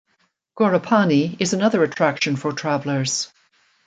Ghorepani 0.57 1.35
is 1.39 1.53
another 1.53 1.83
attraction 1.83 2.35
for 2.35 2.51
travelers. 2.53 3.31